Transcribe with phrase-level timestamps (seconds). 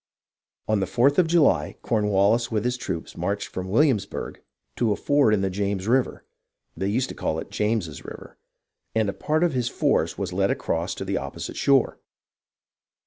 [0.67, 4.41] On the 4th of July Cornwallis with his troops marched from Williamsburgh
[4.77, 6.25] to a ford in the James River
[6.75, 8.39] (they used to call it "James's river"),
[8.95, 11.99] and a part of his force was led across to the opposite shore.